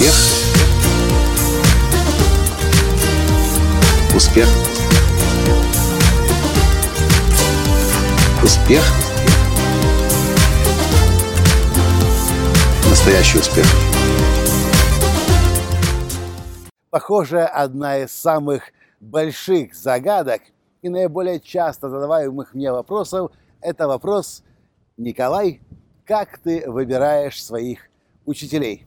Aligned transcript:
Успех. 0.00 0.14
Успех. 4.16 4.48
Успех. 8.42 8.82
Настоящий 12.88 13.38
успех. 13.40 13.66
Похоже, 16.88 17.42
одна 17.42 17.98
из 17.98 18.10
самых 18.10 18.62
больших 19.00 19.74
загадок 19.74 20.40
и 20.80 20.88
наиболее 20.88 21.40
часто 21.40 21.90
задаваемых 21.90 22.54
мне 22.54 22.72
вопросов– 22.72 23.32
это 23.60 23.86
вопрос, 23.86 24.44
Николай, 24.96 25.60
как 26.06 26.38
ты 26.38 26.64
выбираешь 26.70 27.44
своих 27.44 27.90
учителей? 28.24 28.86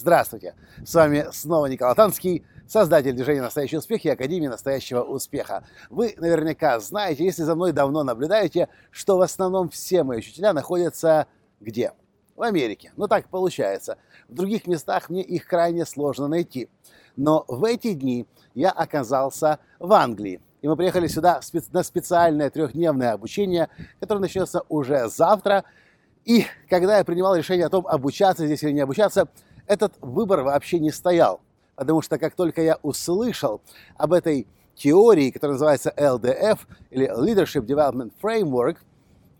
Здравствуйте! 0.00 0.54
С 0.82 0.94
вами 0.94 1.26
снова 1.30 1.66
Николай 1.66 1.94
Танский, 1.94 2.46
создатель 2.66 3.12
движения 3.12 3.42
«Настоящий 3.42 3.76
успех» 3.76 4.02
и 4.06 4.08
Академии 4.08 4.46
«Настоящего 4.46 5.02
успеха». 5.02 5.62
Вы 5.90 6.14
наверняка 6.16 6.80
знаете, 6.80 7.22
если 7.22 7.42
за 7.42 7.54
мной 7.54 7.72
давно 7.72 8.02
наблюдаете, 8.02 8.70
что 8.90 9.18
в 9.18 9.20
основном 9.20 9.68
все 9.68 10.02
мои 10.02 10.20
учителя 10.20 10.54
находятся 10.54 11.26
где? 11.60 11.92
В 12.34 12.40
Америке. 12.40 12.94
Ну 12.96 13.08
так 13.08 13.28
получается. 13.28 13.98
В 14.26 14.32
других 14.32 14.66
местах 14.66 15.10
мне 15.10 15.22
их 15.22 15.46
крайне 15.46 15.84
сложно 15.84 16.28
найти. 16.28 16.70
Но 17.16 17.44
в 17.46 17.62
эти 17.64 17.92
дни 17.92 18.26
я 18.54 18.70
оказался 18.70 19.58
в 19.78 19.92
Англии. 19.92 20.40
И 20.62 20.68
мы 20.68 20.76
приехали 20.76 21.08
сюда 21.08 21.42
на 21.72 21.82
специальное 21.82 22.48
трехдневное 22.48 23.12
обучение, 23.12 23.68
которое 24.00 24.20
начнется 24.20 24.62
уже 24.70 25.10
завтра. 25.10 25.64
И 26.24 26.46
когда 26.70 26.96
я 26.96 27.04
принимал 27.04 27.36
решение 27.36 27.66
о 27.66 27.70
том, 27.70 27.86
обучаться 27.86 28.46
здесь 28.46 28.62
или 28.62 28.72
не 28.72 28.80
обучаться, 28.80 29.28
этот 29.70 29.94
выбор 30.00 30.42
вообще 30.42 30.80
не 30.80 30.90
стоял. 30.90 31.40
Потому 31.76 32.02
что 32.02 32.18
как 32.18 32.34
только 32.34 32.60
я 32.60 32.78
услышал 32.82 33.62
об 33.96 34.12
этой 34.12 34.48
теории, 34.74 35.30
которая 35.30 35.54
называется 35.54 35.94
LDF, 35.96 36.58
или 36.90 37.08
Leadership 37.08 37.66
Development 37.66 38.12
Framework, 38.20 38.78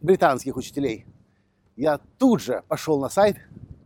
британских 0.01 0.56
учителей, 0.56 1.05
я 1.77 1.98
тут 2.19 2.41
же 2.41 2.62
пошел 2.69 3.01
на 3.01 3.08
сайт, 3.08 3.39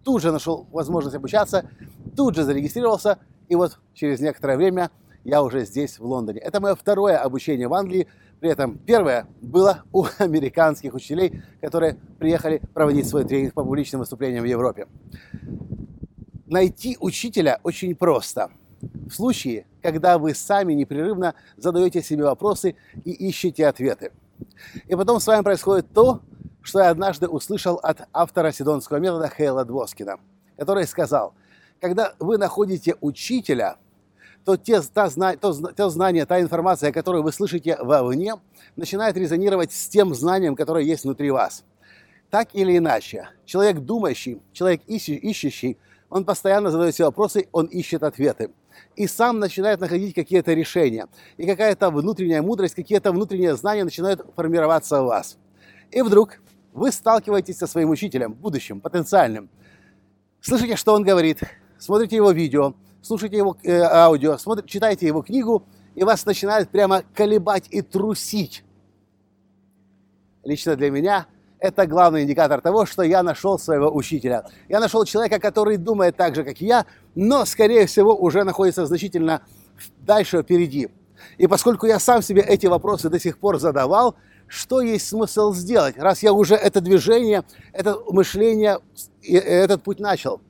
тут 0.04 0.20
же 0.20 0.32
нашел 0.32 0.66
возможность 0.70 1.16
обучаться, 1.16 1.68
тут 2.14 2.34
же 2.36 2.44
зарегистрировался, 2.44 3.18
и 3.48 3.56
вот 3.56 3.78
через 3.94 4.20
некоторое 4.20 4.58
время 4.58 4.90
я 5.24 5.42
уже 5.42 5.64
здесь, 5.64 5.98
в 5.98 6.04
Лондоне. 6.04 6.40
Это 6.40 6.60
мое 6.60 6.74
второе 6.74 7.16
обучение 7.16 7.66
в 7.66 7.74
Англии. 7.74 8.06
При 8.40 8.50
этом 8.50 8.76
первое 8.76 9.26
было 9.40 9.84
у 9.90 10.04
американских 10.18 10.92
учителей, 10.92 11.42
которые 11.62 11.96
приехали 12.18 12.60
проводить 12.74 13.08
свой 13.08 13.24
тренинг 13.24 13.54
по 13.54 13.64
публичным 13.64 14.00
выступлениям 14.00 14.44
в 14.44 14.46
Европе. 14.46 14.86
Найти 16.46 16.96
учителя 17.00 17.60
очень 17.62 17.94
просто. 17.94 18.50
В 18.80 19.10
случае, 19.10 19.66
когда 19.82 20.18
вы 20.18 20.34
сами 20.34 20.74
непрерывно 20.74 21.34
задаете 21.56 22.02
себе 22.02 22.24
вопросы 22.24 22.76
и 23.04 23.12
ищете 23.12 23.66
ответы. 23.66 24.12
И 24.86 24.94
потом 24.94 25.20
с 25.20 25.26
вами 25.26 25.42
происходит 25.42 25.92
то, 25.92 26.20
что 26.62 26.80
я 26.80 26.90
однажды 26.90 27.28
услышал 27.28 27.76
от 27.76 28.08
автора 28.12 28.52
Сидонского 28.52 28.98
метода 28.98 29.28
Хейла 29.28 29.64
Двоскина, 29.64 30.18
который 30.56 30.86
сказал, 30.86 31.34
когда 31.80 32.14
вы 32.18 32.38
находите 32.38 32.96
учителя, 33.00 33.76
то 34.44 34.56
те, 34.56 34.80
та, 34.82 35.08
то, 35.36 35.54
то 35.54 35.90
знание, 35.90 36.26
та 36.26 36.40
информация, 36.40 36.92
которую 36.92 37.22
вы 37.22 37.32
слышите 37.32 37.76
вовне, 37.80 38.34
начинает 38.76 39.16
резонировать 39.16 39.72
с 39.72 39.88
тем 39.88 40.14
знанием, 40.14 40.56
которое 40.56 40.84
есть 40.84 41.04
внутри 41.04 41.30
вас. 41.30 41.64
Так 42.30 42.48
или 42.54 42.76
иначе, 42.76 43.28
человек 43.44 43.78
думающий, 43.78 44.42
человек 44.52 44.82
ищущий, 44.86 45.78
он 46.14 46.24
постоянно 46.24 46.70
задает 46.70 46.94
себе 46.94 47.06
вопросы, 47.06 47.48
он 47.50 47.66
ищет 47.66 48.04
ответы. 48.04 48.52
И 48.94 49.08
сам 49.08 49.40
начинает 49.40 49.80
находить 49.80 50.14
какие-то 50.14 50.52
решения. 50.52 51.08
И 51.36 51.44
какая-то 51.44 51.90
внутренняя 51.90 52.40
мудрость, 52.40 52.76
какие-то 52.76 53.10
внутренние 53.10 53.56
знания 53.56 53.82
начинают 53.82 54.24
формироваться 54.36 55.02
у 55.02 55.06
вас. 55.06 55.36
И 55.90 56.02
вдруг 56.02 56.38
вы 56.72 56.92
сталкиваетесь 56.92 57.58
со 57.58 57.66
своим 57.66 57.90
учителем, 57.90 58.32
будущим, 58.32 58.80
потенциальным. 58.80 59.50
Слышите, 60.40 60.76
что 60.76 60.94
он 60.94 61.02
говорит, 61.02 61.40
смотрите 61.78 62.14
его 62.14 62.30
видео, 62.30 62.74
слушайте 63.02 63.38
его 63.38 63.56
э, 63.64 63.80
аудио, 63.80 64.38
смотрите, 64.38 64.68
читайте 64.68 65.08
его 65.08 65.20
книгу, 65.20 65.66
и 65.96 66.04
вас 66.04 66.24
начинает 66.26 66.70
прямо 66.70 67.02
колебать 67.12 67.66
и 67.70 67.82
трусить. 67.82 68.62
Лично 70.44 70.76
для 70.76 70.92
меня 70.92 71.26
это 71.64 71.86
главный 71.86 72.24
индикатор 72.24 72.60
того, 72.60 72.84
что 72.84 73.02
я 73.02 73.22
нашел 73.22 73.58
своего 73.58 73.90
учителя. 73.90 74.44
Я 74.68 74.80
нашел 74.80 75.02
человека, 75.06 75.40
который 75.40 75.78
думает 75.78 76.14
так 76.14 76.34
же, 76.34 76.44
как 76.44 76.60
и 76.60 76.66
я, 76.66 76.84
но, 77.14 77.46
скорее 77.46 77.86
всего, 77.86 78.14
уже 78.14 78.44
находится 78.44 78.84
значительно 78.84 79.40
дальше 80.00 80.42
впереди. 80.42 80.90
И 81.38 81.46
поскольку 81.46 81.86
я 81.86 81.98
сам 81.98 82.20
себе 82.20 82.42
эти 82.42 82.66
вопросы 82.66 83.08
до 83.08 83.18
сих 83.18 83.38
пор 83.38 83.58
задавал, 83.58 84.14
что 84.46 84.82
есть 84.82 85.08
смысл 85.08 85.54
сделать, 85.54 85.96
раз 85.96 86.22
я 86.22 86.34
уже 86.34 86.54
это 86.54 86.82
движение, 86.82 87.44
это 87.72 87.98
мышление, 88.10 88.80
этот 89.22 89.82
путь 89.82 90.00
начал? 90.00 90.42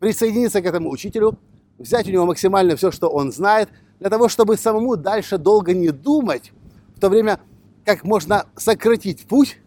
Присоединиться 0.00 0.60
к 0.60 0.66
этому 0.66 0.90
учителю, 0.90 1.38
взять 1.78 2.08
у 2.08 2.10
него 2.10 2.26
максимально 2.26 2.74
все, 2.74 2.90
что 2.90 3.08
он 3.08 3.30
знает, 3.30 3.68
для 4.00 4.10
того, 4.10 4.28
чтобы 4.28 4.56
самому 4.56 4.96
дальше 4.96 5.38
долго 5.38 5.74
не 5.74 5.90
думать, 5.90 6.50
в 6.96 6.98
то 6.98 7.08
время 7.08 7.38
как 7.84 8.02
можно 8.02 8.46
сократить 8.56 9.26
путь 9.28 9.60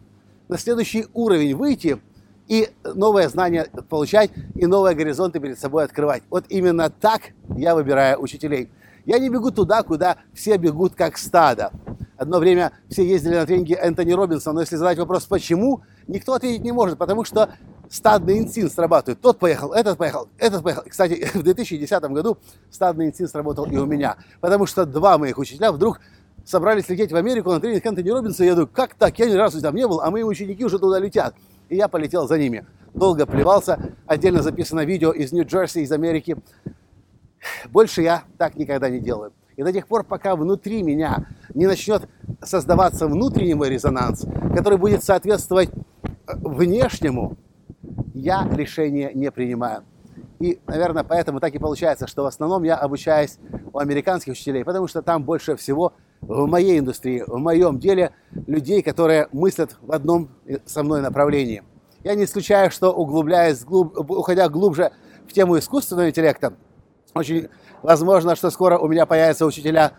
на 0.47 0.57
следующий 0.57 1.07
уровень 1.13 1.55
выйти 1.55 1.99
и 2.47 2.69
новые 2.83 3.29
знания 3.29 3.67
получать, 3.89 4.31
и 4.55 4.65
новые 4.65 4.95
горизонты 4.95 5.39
перед 5.39 5.59
собой 5.59 5.83
открывать. 5.83 6.23
Вот 6.29 6.45
именно 6.49 6.89
так 6.89 7.33
я 7.55 7.75
выбираю 7.75 8.21
учителей. 8.21 8.69
Я 9.05 9.19
не 9.19 9.29
бегу 9.29 9.51
туда, 9.51 9.83
куда 9.83 10.17
все 10.33 10.57
бегут 10.57 10.95
как 10.95 11.17
стадо. 11.17 11.71
Одно 12.17 12.39
время 12.39 12.71
все 12.89 13.05
ездили 13.05 13.35
на 13.35 13.45
тренинги 13.45 13.73
Энтони 13.73 14.11
Робинсона, 14.11 14.55
но 14.55 14.61
если 14.61 14.75
задать 14.75 14.97
вопрос 14.97 15.25
«почему?», 15.25 15.81
никто 16.07 16.33
ответить 16.33 16.63
не 16.63 16.71
может, 16.71 16.97
потому 16.97 17.23
что 17.23 17.51
стадный 17.89 18.39
инстинкт 18.39 18.73
срабатывает. 18.73 19.21
Тот 19.21 19.37
поехал, 19.39 19.71
этот 19.71 19.97
поехал, 19.97 20.27
этот 20.37 20.63
поехал. 20.63 20.83
Кстати, 20.87 21.29
в 21.33 21.43
2010 21.43 22.03
году 22.05 22.37
стадный 22.71 23.07
инстинкт 23.07 23.31
сработал 23.31 23.65
и 23.65 23.77
у 23.77 23.85
меня, 23.85 24.17
потому 24.41 24.65
что 24.65 24.85
два 24.85 25.17
моих 25.17 25.37
учителя 25.37 25.71
вдруг 25.71 25.99
собрались 26.47 26.87
лететь 26.87 27.11
в 27.11 27.15
Америку 27.15 27.51
на 27.51 27.59
тренинг 27.59 27.85
Энтони 27.85 28.09
Робинса. 28.09 28.43
Я 28.45 28.53
думаю, 28.53 28.69
как 28.71 28.95
так? 28.95 29.19
Я 29.19 29.29
ни 29.29 29.33
разу 29.33 29.61
там 29.61 29.75
не 29.75 29.85
был, 29.85 29.99
а 29.99 30.09
мои 30.09 30.23
ученики 30.23 30.63
уже 30.63 30.79
туда 30.79 30.97
летят. 30.97 31.35
И 31.69 31.75
я 31.75 31.89
полетел 31.89 32.27
за 32.27 32.39
ними. 32.39 32.65
Долго 32.93 33.25
плевался. 33.25 33.95
Отдельно 34.05 34.41
записано 34.41 34.85
видео 34.85 35.11
из 35.11 35.33
Нью-Джерси, 35.33 35.81
из 35.81 35.91
Америки. 35.91 36.37
Больше 37.69 38.01
я 38.01 38.23
так 38.37 38.55
никогда 38.55 38.89
не 38.89 38.99
делаю. 38.99 39.33
И 39.57 39.63
до 39.63 39.73
тех 39.73 39.87
пор, 39.87 40.03
пока 40.03 40.35
внутри 40.35 40.83
меня 40.83 41.27
не 41.53 41.67
начнет 41.67 42.07
создаваться 42.41 43.07
внутренний 43.07 43.55
мой 43.55 43.69
резонанс, 43.69 44.25
который 44.55 44.77
будет 44.77 45.03
соответствовать 45.03 45.69
э, 45.69 46.33
внешнему, 46.35 47.35
я 48.13 48.47
решение 48.51 49.11
не 49.13 49.31
принимаю. 49.31 49.83
И, 50.39 50.59
наверное, 50.67 51.03
поэтому 51.03 51.39
так 51.39 51.55
и 51.55 51.59
получается, 51.59 52.07
что 52.07 52.23
в 52.23 52.27
основном 52.27 52.63
я 52.63 52.75
обучаюсь 52.75 53.37
у 53.73 53.79
американских 53.79 54.33
учителей, 54.33 54.63
потому 54.63 54.87
что 54.87 55.01
там 55.01 55.23
больше 55.23 55.55
всего 55.55 55.93
в 56.21 56.45
моей 56.47 56.79
индустрии, 56.79 57.23
в 57.25 57.37
моем 57.37 57.79
деле 57.79 58.11
людей, 58.47 58.81
которые 58.81 59.27
мыслят 59.31 59.77
в 59.81 59.91
одном 59.91 60.29
со 60.65 60.83
мной 60.83 61.01
направлении. 61.01 61.63
Я 62.03 62.15
не 62.15 62.25
исключаю, 62.25 62.71
что 62.71 62.91
углубляясь, 62.91 63.63
глуб, 63.63 63.97
уходя 63.97 64.49
глубже 64.49 64.91
в 65.27 65.33
тему 65.33 65.57
искусственного 65.57 66.09
интеллекта, 66.09 66.53
очень 67.13 67.49
возможно, 67.81 68.35
что 68.35 68.49
скоро 68.49 68.77
у 68.77 68.87
меня 68.87 69.05
появятся 69.05 69.45
учителя 69.45 69.93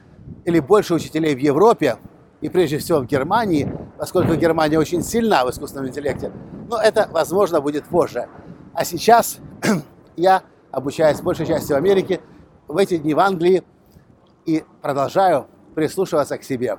или 0.44 0.60
больше 0.60 0.94
учителей 0.94 1.34
в 1.34 1.38
Европе, 1.38 1.96
и 2.40 2.48
прежде 2.48 2.78
всего 2.78 3.00
в 3.00 3.06
Германии, 3.06 3.70
поскольку 3.98 4.34
Германия 4.34 4.78
очень 4.78 5.02
сильна 5.02 5.44
в 5.44 5.50
искусственном 5.50 5.88
интеллекте. 5.88 6.30
Но 6.68 6.80
это, 6.80 7.08
возможно, 7.10 7.60
будет 7.60 7.84
позже. 7.84 8.28
А 8.74 8.84
сейчас 8.84 9.38
я 10.16 10.42
обучаюсь 10.70 11.20
большей 11.20 11.46
частью 11.46 11.74
в 11.74 11.78
Америке, 11.78 12.20
в 12.68 12.76
эти 12.76 12.96
дни 12.96 13.14
в 13.14 13.18
Англии, 13.18 13.64
и 14.46 14.64
продолжаю 14.82 15.46
прислушиваться 15.78 16.36
к 16.38 16.42
себе. 16.42 16.76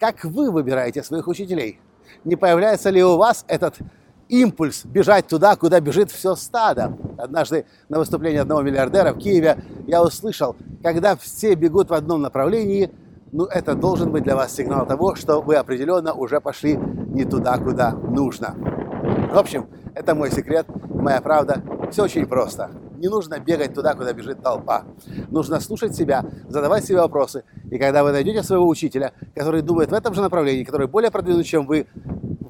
Как 0.00 0.24
вы 0.24 0.50
выбираете 0.50 1.02
своих 1.02 1.28
учителей? 1.28 1.78
Не 2.24 2.36
появляется 2.36 2.88
ли 2.88 3.04
у 3.04 3.18
вас 3.18 3.44
этот 3.48 3.76
импульс 4.30 4.86
бежать 4.86 5.26
туда, 5.26 5.56
куда 5.56 5.78
бежит 5.78 6.10
все 6.10 6.34
стадо? 6.34 6.96
Однажды 7.18 7.66
на 7.90 7.98
выступлении 7.98 8.38
одного 8.38 8.62
миллиардера 8.62 9.12
в 9.12 9.18
Киеве 9.18 9.62
я 9.86 10.02
услышал, 10.02 10.56
когда 10.82 11.16
все 11.16 11.54
бегут 11.54 11.90
в 11.90 11.92
одном 11.92 12.22
направлении, 12.22 12.90
ну 13.30 13.44
это 13.44 13.74
должен 13.74 14.10
быть 14.10 14.22
для 14.24 14.36
вас 14.36 14.54
сигнал 14.54 14.86
того, 14.86 15.14
что 15.14 15.42
вы 15.42 15.56
определенно 15.56 16.14
уже 16.14 16.40
пошли 16.40 16.78
не 16.78 17.26
туда, 17.26 17.58
куда 17.58 17.90
нужно. 17.90 18.54
В 19.30 19.36
общем, 19.36 19.68
это 19.94 20.14
мой 20.14 20.30
секрет, 20.30 20.66
моя 20.88 21.20
правда. 21.20 21.62
Все 21.90 22.04
очень 22.04 22.24
просто. 22.24 22.70
Не 23.02 23.08
нужно 23.08 23.40
бегать 23.40 23.74
туда, 23.74 23.94
куда 23.94 24.12
бежит 24.12 24.44
толпа. 24.44 24.84
Нужно 25.28 25.58
слушать 25.58 25.96
себя, 25.96 26.24
задавать 26.48 26.84
себе 26.84 27.00
вопросы. 27.00 27.42
И 27.72 27.78
когда 27.78 28.04
вы 28.04 28.12
найдете 28.12 28.42
своего 28.42 28.68
учителя, 28.68 29.12
который 29.34 29.62
думает 29.62 29.90
в 29.90 29.94
этом 29.94 30.12
же 30.12 30.20
направлении, 30.20 30.62
который 30.62 30.88
более 30.88 31.10
продвинут, 31.10 31.46
чем 31.46 31.66
вы, 31.66 31.86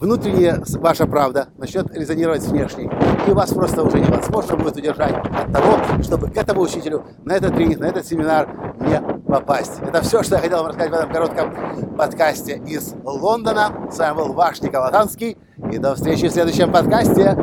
внутренняя 0.01 0.61
ваша 0.81 1.07
правда 1.07 1.47
начнет 1.59 1.97
резонировать 1.97 2.43
с 2.43 2.49
внешней, 2.49 2.91
и 3.29 3.31
вас 3.31 3.53
просто 3.53 3.85
уже 3.85 4.01
невозможно 4.01 4.57
будет 4.57 4.77
удержать 4.79 5.15
от 5.15 5.53
того, 5.53 5.79
чтобы 6.03 6.29
к 6.29 6.37
этому 6.37 6.63
учителю 6.63 7.05
на 7.25 7.35
этот 7.35 7.55
тренинг, 7.55 7.79
на 7.79 7.85
этот 7.85 8.05
семинар 8.05 8.49
не 8.81 9.01
попасть. 9.31 9.79
Это 9.81 10.03
все, 10.03 10.25
что 10.25 10.35
я 10.35 10.41
хотел 10.41 10.59
вам 10.59 10.67
рассказать 10.71 10.91
в 10.91 10.95
этом 10.95 11.13
коротком 11.13 11.97
подкасте 11.97 12.61
из 12.67 12.93
Лондона. 13.05 13.73
С 13.93 13.99
вами 13.99 14.17
был 14.17 14.33
ваш 14.33 14.61
Николай 14.61 14.91
Танский, 14.91 15.39
и 15.71 15.79
до 15.79 15.95
встречи 15.95 16.27
в 16.27 16.33
следующем 16.33 16.73
подкасте. 16.73 17.37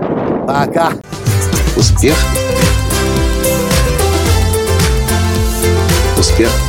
Пока! 0.45 0.89
Успех! 1.77 2.17
Успех! 6.17 6.68